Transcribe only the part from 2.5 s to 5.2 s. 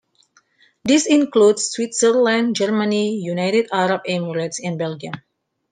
Germany, United Arab Emirates, and Belgium.